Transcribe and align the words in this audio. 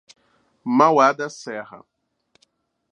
Mauá 0.65 1.13
da 1.13 1.29
Serra 1.29 1.85